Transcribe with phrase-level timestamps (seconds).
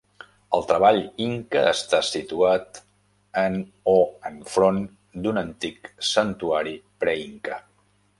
[0.57, 2.79] El treball Inca està situat
[3.41, 3.57] en
[3.91, 3.95] o
[4.31, 4.81] en front
[5.27, 7.61] d'un antic santuari preinca.